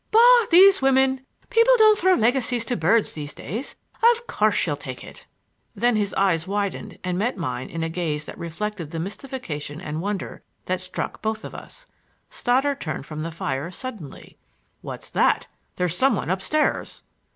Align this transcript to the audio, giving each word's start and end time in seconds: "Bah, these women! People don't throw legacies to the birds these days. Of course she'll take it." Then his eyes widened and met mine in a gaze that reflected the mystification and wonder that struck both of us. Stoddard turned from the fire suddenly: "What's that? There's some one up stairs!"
"Bah, 0.09 0.47
these 0.49 0.81
women! 0.81 1.23
People 1.51 1.75
don't 1.77 1.95
throw 1.95 2.15
legacies 2.15 2.65
to 2.65 2.73
the 2.75 2.79
birds 2.79 3.13
these 3.13 3.35
days. 3.35 3.75
Of 4.13 4.25
course 4.25 4.55
she'll 4.55 4.75
take 4.75 5.03
it." 5.03 5.27
Then 5.75 5.95
his 5.95 6.11
eyes 6.15 6.47
widened 6.47 6.97
and 7.03 7.19
met 7.19 7.37
mine 7.37 7.69
in 7.69 7.83
a 7.83 7.87
gaze 7.89 8.25
that 8.25 8.35
reflected 8.35 8.89
the 8.89 8.99
mystification 8.99 9.79
and 9.79 10.01
wonder 10.01 10.41
that 10.65 10.81
struck 10.81 11.21
both 11.21 11.45
of 11.45 11.53
us. 11.53 11.85
Stoddard 12.31 12.81
turned 12.81 13.05
from 13.05 13.21
the 13.21 13.29
fire 13.31 13.69
suddenly: 13.69 14.39
"What's 14.81 15.11
that? 15.11 15.45
There's 15.75 15.95
some 15.95 16.15
one 16.15 16.31
up 16.31 16.41
stairs!" 16.41 17.03